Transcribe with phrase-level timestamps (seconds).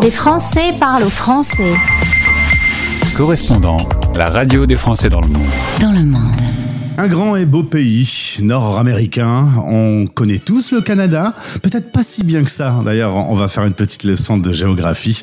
[0.00, 1.74] Les Français parlent aux Français.
[3.16, 3.76] Correspondant,
[4.14, 5.48] la radio des Français dans le monde.
[5.80, 6.40] Dans le monde.
[6.98, 9.48] Un grand et beau pays nord-américain.
[9.66, 11.34] On connaît tous le Canada.
[11.62, 12.80] Peut-être pas si bien que ça.
[12.84, 15.22] D'ailleurs, on va faire une petite leçon de géographie.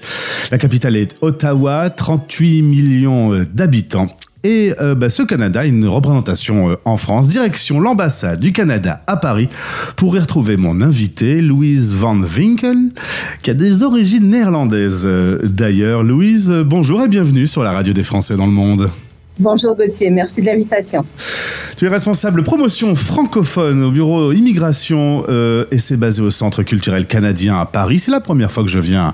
[0.51, 4.10] La capitale est Ottawa, 38 millions d'habitants.
[4.44, 9.17] Et euh, bah, ce Canada une représentation euh, en France, direction l'ambassade du Canada à
[9.17, 9.49] Paris,
[9.97, 12.78] pour y retrouver mon invité, Louise Van Winkel,
[13.41, 15.04] qui a des origines néerlandaises.
[15.05, 18.90] Euh, d'ailleurs, Louise, bonjour et bienvenue sur la radio des Français dans le monde.
[19.40, 21.06] Bonjour Gauthier, merci de l'invitation.
[21.78, 27.06] Tu es responsable promotion francophone au bureau immigration euh, et c'est basé au Centre culturel
[27.06, 28.00] canadien à Paris.
[28.00, 29.14] C'est la première fois que je viens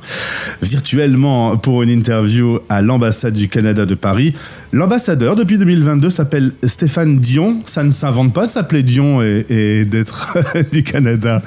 [0.64, 4.34] virtuellement pour une interview à l'ambassade du Canada de Paris.
[4.74, 7.58] L'ambassadeur depuis 2022 s'appelle Stéphane Dion.
[7.68, 10.40] Ça ne s'invente pas de s'appeler Dion et, d'être
[10.72, 11.40] du Canada.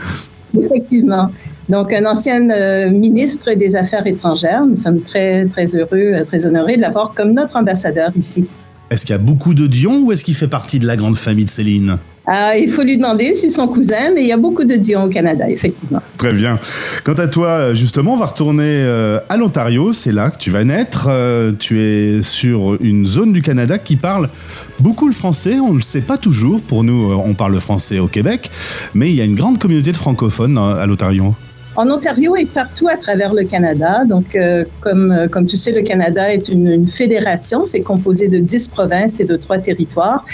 [0.56, 1.32] Effectivement.
[1.68, 4.64] Donc, un ancien euh, ministre des Affaires étrangères.
[4.64, 8.46] Nous sommes très, très heureux, euh, très honorés de l'avoir comme notre ambassadeur ici.
[8.90, 11.16] Est-ce qu'il y a beaucoup de Dion ou est-ce qu'il fait partie de la grande
[11.16, 11.98] famille de Céline
[12.30, 15.04] ah, il faut lui demander si son cousin, mais il y a beaucoup de Dion
[15.04, 16.02] au Canada, effectivement.
[16.18, 16.58] Très bien.
[17.02, 19.94] Quant à toi, justement, on va retourner euh, à l'Ontario.
[19.94, 21.06] C'est là que tu vas naître.
[21.08, 24.28] Euh, tu es sur une zone du Canada qui parle
[24.78, 25.58] beaucoup le français.
[25.58, 26.60] On ne le sait pas toujours.
[26.60, 28.50] Pour nous, euh, on parle le français au Québec,
[28.92, 31.34] mais il y a une grande communauté de francophones à l'Ontario
[31.78, 34.02] en Ontario et partout à travers le Canada.
[34.04, 37.64] Donc, euh, comme, euh, comme tu sais, le Canada est une, fédération.
[37.64, 40.24] C'est composé de 10 provinces et de 3 territoires.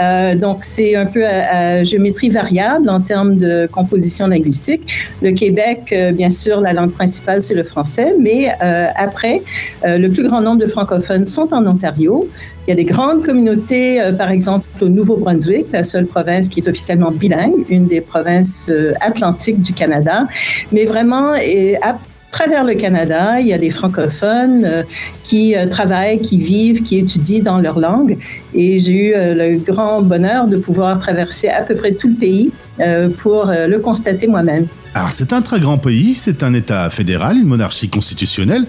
[0.00, 4.82] Euh, donc, c'est un peu à, géométrie variable en termes de composition linguistique.
[5.20, 8.14] Le Québec, bien sûr, la langue principale, c'est le français.
[8.18, 8.48] Mais
[8.96, 9.42] après,
[9.82, 12.28] le plus grand nombre de francophones sont en Ontario.
[12.66, 16.68] Il y a des grandes communautés, par exemple au Nouveau-Brunswick, la seule province qui est
[16.68, 20.26] officiellement bilingue, une des provinces atlantiques du Canada.
[20.72, 21.98] Mais vraiment, et à
[22.30, 24.82] travers le Canada, il y a des francophones euh,
[25.24, 28.16] qui travaillent, qui vivent, qui étudient dans leur langue.
[28.54, 32.52] Et j'ai eu le grand bonheur de pouvoir traverser à peu près tout le pays
[33.22, 34.66] pour le constater moi-même.
[34.96, 38.64] Alors c'est un très grand pays, c'est un État fédéral, une monarchie constitutionnelle.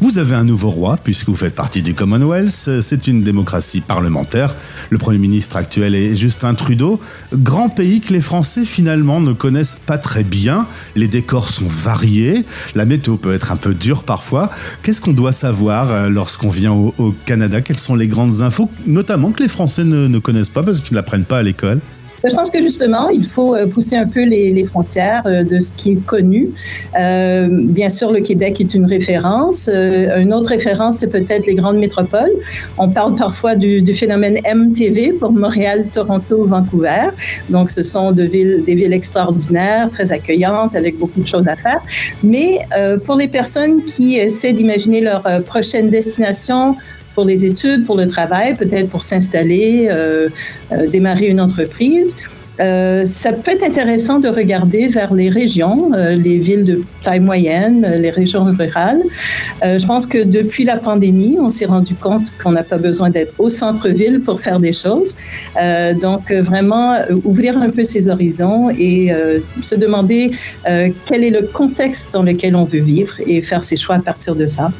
[0.00, 4.56] Vous avez un nouveau roi puisque vous faites partie du Commonwealth, c'est une démocratie parlementaire.
[4.90, 7.00] Le Premier ministre actuel est Justin Trudeau.
[7.32, 10.66] Grand pays que les Français finalement ne connaissent pas très bien.
[10.96, 12.44] Les décors sont variés,
[12.74, 14.50] la météo peut être un peu dure parfois.
[14.82, 17.60] Qu'est-ce qu'on doit savoir euh, lorsqu'on vient au, Canada?
[17.60, 20.94] Quelles sont les grandes infos, notamment que les Français ne, ne connaissent pas parce qu'ils
[20.94, 21.78] ne l'apprennent pas à l'école?
[22.24, 25.60] Je pense que justement, il faut euh, pousser un peu les, les frontières euh, de
[25.60, 26.48] ce qui est connu.
[26.98, 29.70] Euh, bien sûr, le Québec est une référence.
[29.72, 32.32] Euh, une autre référence, c'est peut-être les grandes métropoles.
[32.76, 37.10] On parle parfois du, du, phénomène MTV pour Montréal, Toronto, Vancouver.
[37.50, 41.54] Donc, ce sont de villes, des villes extraordinaires, très accueillantes, avec beaucoup de choses à
[41.54, 41.80] faire.
[42.24, 46.74] Mais euh, pour les personnes qui essaient d'imaginer leur prochaine destination,
[47.18, 50.28] pour les études, pour le travail, peut-être pour s'installer, euh,
[50.70, 52.14] euh, démarrer une entreprise.
[52.60, 55.90] Euh, ça peut être intéressant de regarder vers les régions,
[56.26, 59.02] les villes de taille moyenne, les régions rurales.
[59.62, 63.34] je pense que depuis la pandémie, on s'est rendu compte qu'on n'a pas besoin d'être
[63.38, 65.16] au centre-ville pour faire des choses.
[66.00, 66.88] donc, vraiment,
[67.24, 69.12] ouvrir un peu ses horizons et
[69.62, 70.32] se demander
[71.06, 74.34] quel est le contexte dans lequel on veut vivre et faire ses choix à partir
[74.34, 74.70] de ça.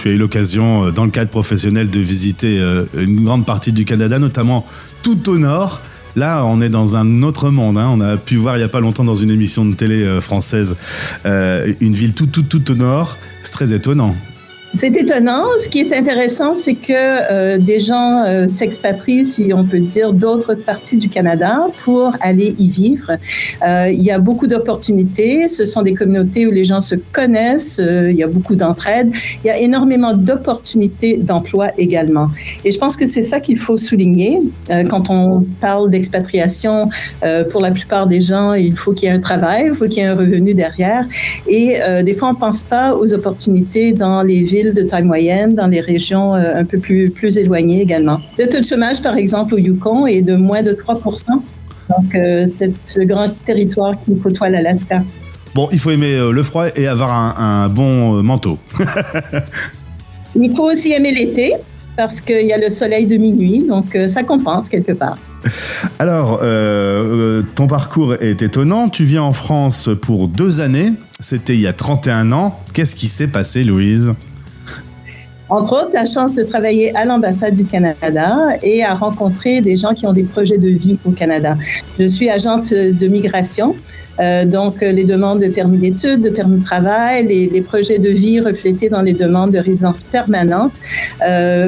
[0.00, 3.70] Tu as eu l'occasion, euh, dans le cadre professionnel, de visiter euh, une grande partie
[3.70, 4.66] du Canada, notamment
[5.02, 5.82] tout au nord.
[6.16, 7.76] Là, on est dans un autre monde.
[7.76, 7.90] Hein.
[7.92, 10.22] On a pu voir il n'y a pas longtemps dans une émission de télé euh,
[10.22, 10.74] française
[11.26, 13.18] une ville tout, tout, tout au nord.
[13.42, 14.16] C'est très étonnant.
[14.76, 15.46] C'est étonnant.
[15.58, 20.12] Ce qui est intéressant, c'est que euh, des gens euh, s'expatrient, si on peut dire,
[20.12, 23.10] d'autres parties du Canada pour aller y vivre.
[23.66, 25.48] Euh, il y a beaucoup d'opportunités.
[25.48, 27.80] Ce sont des communautés où les gens se connaissent.
[27.84, 29.10] il y a beaucoup d'entraide.
[29.42, 32.28] Il y a énormément d'opportunités d'emploi également.
[32.64, 34.38] Et je pense que c'est ça qu'il faut souligner
[34.88, 36.88] quand on parle d'expatriation.
[37.50, 39.98] pour la plupart des gens, il faut qu'il y ait un travail, il faut qu'il
[39.98, 41.04] y ait un revenu derrière.
[41.48, 45.66] Et des fois, on pense pas aux opportunités dans les villes de taille moyenne, dans
[45.66, 48.20] les régions euh, un peu plus, plus éloignées également.
[48.38, 52.46] Le taux de chômage, par exemple, au Yukon est de moins de 3 Donc, euh,
[52.46, 55.02] c'est ce grand territoire qui côtoie l'Alaska.
[55.54, 57.10] Bon, il faut aimer euh, le froid et avoir
[57.40, 58.58] un, bon manteau.
[60.36, 61.54] il faut aussi aimer l'été
[61.96, 65.18] parce qu'il y a le soleil de minuit, donc ça compense quelque part.
[65.98, 66.40] Alors,
[67.56, 68.88] ton parcours est étonnant.
[68.88, 70.92] Tu viens en France pour deux années.
[71.18, 72.58] C'était il y a 31 ans.
[72.72, 74.14] Qu'est-ce qui s'est passé, Louise?
[75.50, 79.94] Entre autres, la chance de travailler à l'ambassade du Canada et à rencontrer des gens
[79.94, 81.56] qui ont des projets de vie au Canada.
[81.98, 83.74] Je suis agente de migration.
[84.46, 88.88] Donc, les demandes de permis d'études, de permis de travail, les, projets de vie reflétés
[88.88, 90.80] dans les demandes de résidence permanente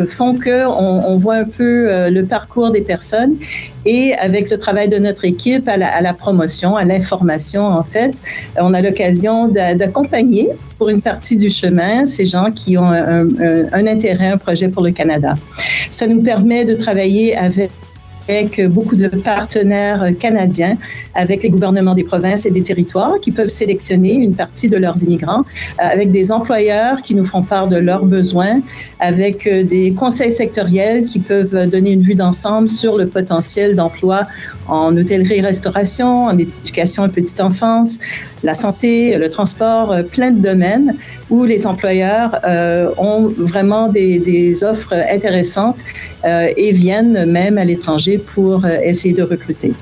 [0.09, 3.37] font que on, on, voit un peu le parcours des personnes
[3.85, 8.15] et avec le travail de notre équipe à la, promotion, à l'information, en fait,
[8.59, 10.49] on a l'occasion d'accompagner
[10.79, 14.91] pour une partie du chemin ces gens qui ont un intérêt, un projet pour le
[14.91, 15.35] Canada.
[15.91, 17.71] Ça nous permet de travailler avec
[18.29, 20.77] avec beaucoup de partenaires canadiens,
[21.15, 25.03] avec les gouvernements des provinces et des territoires qui peuvent sélectionner une partie de leurs
[25.03, 25.43] immigrants,
[25.81, 28.61] euh, avec des employeurs qui nous font part de leurs besoins,
[29.01, 34.23] avec euh, des conseils sectoriels qui peuvent donner une vue d'ensemble sur le potentiel d'emploi
[34.69, 37.99] en hôtellerie-restauration, en éducation et petite enfance,
[38.43, 40.95] la santé, le transport, euh, plein de domaines
[41.31, 45.79] où les employeurs euh, ont vraiment des, offres intéressantes
[46.25, 49.73] euh, et viennent même à l'étranger pour essayer de recruter.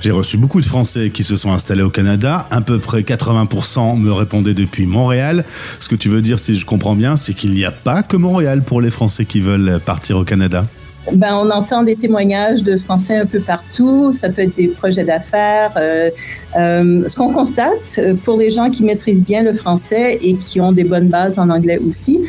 [0.00, 2.46] J'ai reçu beaucoup de Français qui se sont installés au Canada.
[2.50, 5.44] À peu près 80% me répondaient depuis Montréal.
[5.80, 8.16] Ce que tu veux dire, si je comprends bien, c'est qu'il n'y a pas que
[8.16, 10.64] Montréal pour les Français qui veulent partir au Canada.
[11.12, 14.12] Ben, on entend des témoignages de Français un peu partout.
[14.12, 15.72] Ça peut être des projets d'affaires.
[15.76, 16.10] Euh,
[16.56, 20.60] euh, ce qu'on constate euh, pour les gens qui maîtrisent bien le français et qui
[20.60, 22.20] ont des bonnes bases en anglais aussi,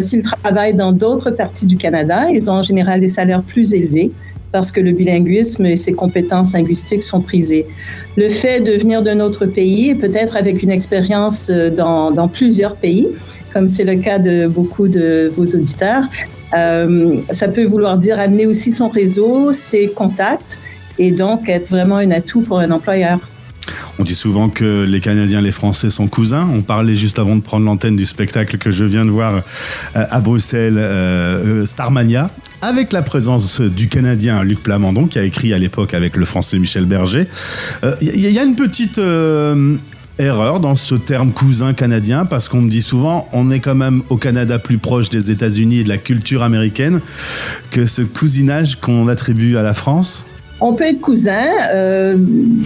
[0.00, 4.10] s'ils travaillent dans d'autres parties du Canada, ils ont en général des salaires plus élevés
[4.52, 7.66] parce que le bilinguisme et ses compétences linguistiques sont prisées.
[8.16, 13.08] Le fait de venir d'un autre pays, peut-être avec une expérience dans, dans plusieurs pays,
[13.52, 16.04] comme c'est le cas de beaucoup de vos auditeurs,
[16.54, 20.58] euh, ça peut vouloir dire amener aussi son réseau, ses contacts
[20.98, 23.18] et donc être vraiment un atout pour un employeur.
[23.98, 26.48] On dit souvent que les Canadiens et les Français sont cousins.
[26.54, 29.40] On parlait juste avant de prendre l'antenne du spectacle que je viens de voir euh,
[29.94, 32.30] à Bruxelles, euh, Starmania,
[32.62, 36.58] avec la présence du Canadien Luc Plamondon, qui a écrit à l'époque avec le Français
[36.58, 37.26] Michel Berger.
[38.00, 39.00] Il y, a une petite
[40.18, 44.02] erreur dans ce terme cousin canadien parce qu'on me dit souvent on est quand même
[44.08, 47.00] au Canada plus proche des États-Unis et de la culture américaine
[47.70, 50.26] que ce cousinage qu'on attribue à la France
[50.58, 52.16] on peut être cousin euh,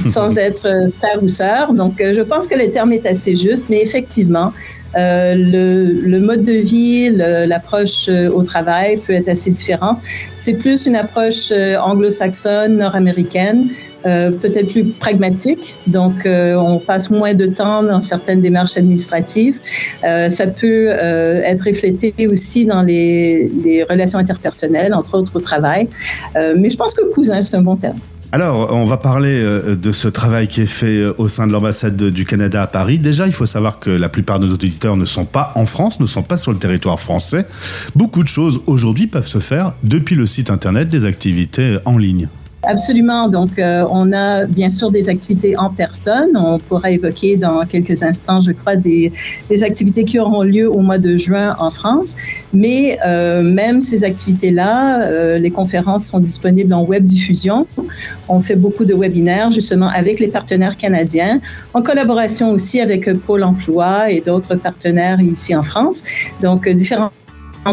[0.09, 1.75] sans être frère ou sœur.
[1.75, 4.53] Donc, euh, je pense que le terme est assez juste, mais effectivement,
[4.97, 9.99] euh, le, le, mode de vie, l'approche euh, au travail peut être assez différente.
[10.37, 13.69] C'est plus une approche euh, anglo-saxonne, nord-américaine,
[14.07, 15.75] euh, peut-être plus pragmatique.
[15.87, 19.61] Donc, euh, on passe moins de temps dans certaines démarches administratives.
[20.05, 25.89] Euh, ça peut être reflété aussi dans les, les, relations interpersonnelles, entre autres au travail.
[26.35, 27.99] mais je pense que cousin, c'est un bon terme.
[28.33, 32.25] Alors, on va parler de ce travail qui est fait au sein de l'ambassade du
[32.25, 32.99] Canada à Paris.
[32.99, 35.99] Déjà, il faut savoir que la plupart de nos auditeurs ne sont pas en France,
[35.99, 37.47] ne sont pas sur le territoire français.
[37.97, 42.29] Beaucoup de choses aujourd'hui peuvent se faire depuis le site internet des activités en ligne.
[42.63, 43.29] Absolument.
[43.29, 46.37] Donc, euh, on a bien sûr des activités en personne.
[46.37, 49.13] On pourra évoquer dans quelques instants, je crois, des,
[49.49, 52.17] des activités qui auront lieu au mois de juin en France.
[52.53, 57.67] Mais euh, même ces activités-là, euh, les conférences sont disponibles en web diffusion.
[58.29, 61.41] On fait beaucoup de webinaires justement avec les partenaires canadiens,
[61.73, 66.05] en collaboration aussi avec Pôle Emploi et d'autres partenaires ici en France.
[66.43, 67.11] Donc, différents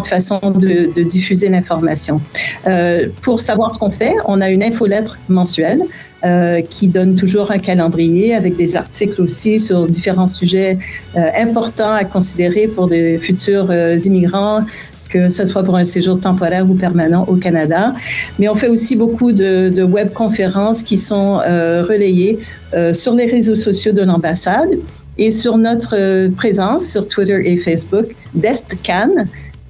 [0.05, 2.21] façon de, de diffuser l'information.
[2.67, 5.83] Euh, pour savoir ce qu'on fait, on a une infolettre mensuelle
[6.25, 10.79] euh, qui donne toujours un calendrier avec des articles aussi sur différents sujets
[11.15, 14.61] euh, importants à considérer pour de futurs euh, immigrants
[15.09, 17.93] que ce soit pour un séjour temporaire ou permanent au Canada.
[18.39, 22.39] Mais on fait aussi beaucoup de, de webconférences qui sont relayées
[22.91, 24.71] sur les réseaux sociaux de l'ambassade
[25.17, 29.27] et sur notre présence sur Twitter et Facebook d'EstCan,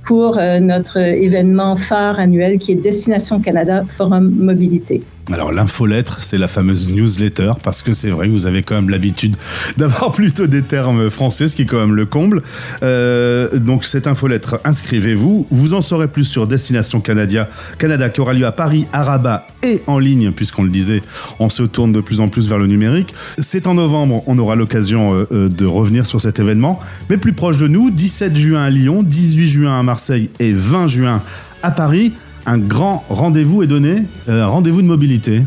[0.08, 5.02] pour euh, notre événement phare annuel qui est Destination Canada Forum Mobilité.
[5.32, 9.36] Alors l'infolettre, c'est la fameuse newsletter, parce que c'est vrai vous avez quand même l'habitude
[9.76, 12.44] d'avoir plutôt des termes français, ce qui est quand même le comble.
[12.84, 15.48] Euh, donc cette infolettre, inscrivez-vous.
[15.52, 19.46] Vous en saurez plus sur Destination Canada, Canada qui aura lieu à Paris, à Rabat
[19.64, 21.02] et en ligne, puisqu'on le disait,
[21.40, 23.14] on se tourne de plus en plus vers le numérique.
[23.38, 26.80] C'est en novembre, on aura l'occasion euh, de revenir sur cet événement,
[27.10, 30.88] mais plus proche de nous, 17 juin à Lyon, 18 juin à Marseille et 20
[30.88, 31.22] juin
[31.64, 32.14] à Paris
[32.48, 35.42] un grand rendez-vous est donné, euh, rendez-vous de mobilité.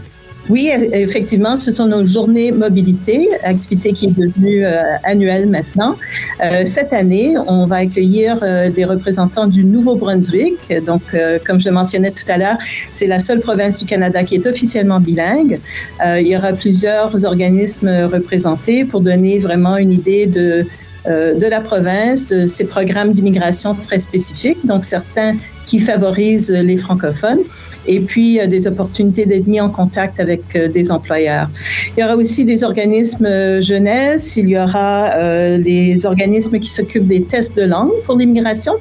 [0.49, 5.97] Oui, effectivement, ce sont nos journées mobilité, activité qui est devenue euh, annuelle maintenant.
[6.43, 8.41] Euh, cette année, on va accueillir
[8.75, 10.57] des représentants du Nouveau-Brunswick.
[10.85, 11.03] Donc,
[11.47, 12.59] comme je mentionnais tout à l'heure,
[12.93, 15.61] c'est la seule province du Canada qui est officiellement bilingue.
[16.05, 20.67] Il y aura plusieurs organismes représentés pour donner vraiment une idée de
[21.07, 25.35] de la province, de ces programmes d'immigration très spécifiques, donc certains
[25.67, 27.41] qui favorisent les francophones
[27.87, 31.49] et puis des opportunités d'être mis en contact avec des employeurs.
[31.97, 37.23] Il y aura aussi des organismes jeunesse, il y aura des organismes qui s'occupent des
[37.23, 38.75] tests de langue pour l'immigration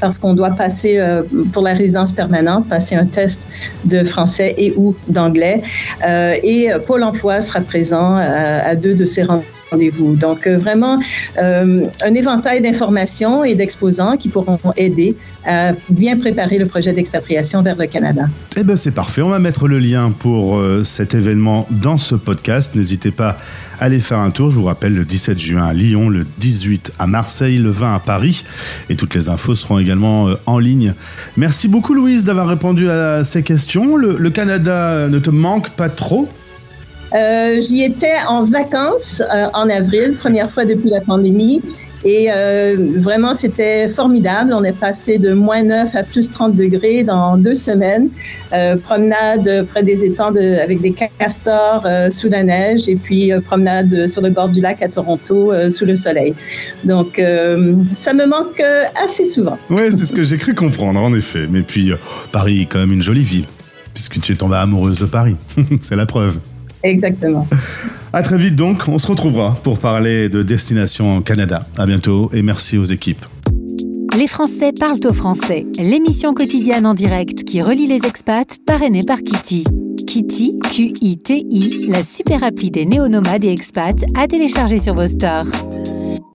[0.00, 3.48] parce qu'on doit passer euh, pour la résidence permanente, passer un test
[3.84, 5.62] de français et ou d'anglais.
[6.06, 9.22] Euh, et Pôle Emploi sera présent euh, à, deux de ces
[9.70, 10.14] rendez-vous.
[10.16, 10.98] Donc, vraiment,
[11.36, 17.76] un éventail d'informations et d'exposants qui pourront aider à bien préparer le projet d'expatriation vers
[17.76, 18.26] le Canada.
[18.56, 19.22] Eh bien, c'est parfait.
[19.22, 22.74] On va mettre le lien pour cet événement dans ce podcast.
[22.74, 23.36] N'hésitez pas
[23.78, 27.06] Allez faire un tour, je vous rappelle, le 17 juin à Lyon, le 18 à
[27.06, 28.44] Marseille, le 20 à Paris.
[28.88, 30.94] Et toutes les infos seront également euh, en ligne.
[31.36, 33.96] Merci beaucoup Louise d'avoir répondu à ces questions.
[33.96, 36.28] Le, Canada ne te manque pas trop
[37.14, 41.62] euh, J'y étais en vacances euh, en avril, première fois depuis la pandémie.
[42.04, 44.52] Et euh, vraiment, c'était formidable.
[44.52, 48.10] On est passé de moins 9 à plus 30 degrés dans deux semaines.
[48.84, 54.30] Promenade près des étangs avec des castors sous la neige et puis promenade sur le
[54.30, 56.32] bord du lac à Toronto sous le soleil.
[56.84, 57.20] Donc,
[57.94, 58.62] ça me manque
[59.02, 59.58] assez souvent.
[59.68, 61.48] Oui, c'est ce que j'ai cru comprendre, en effet.
[61.50, 61.90] Mais puis,
[62.30, 63.46] Paris est quand même une jolie ville,
[63.94, 65.36] puisque tu es tombée amoureuse de Paris.
[65.80, 66.38] c'est la preuve.
[66.86, 67.46] Exactement.
[68.12, 71.66] À très vite donc, on se retrouvera pour parler de Destination Canada.
[71.76, 73.24] À bientôt et merci aux équipes.
[74.16, 79.18] Les Français parlent au français, l'émission quotidienne en direct qui relie les expats, parrainée par
[79.18, 79.64] Kitty.
[80.06, 85.48] Kitty, Q-I-T-I, la super appli des néo-nomades et expats à télécharger sur vos stores.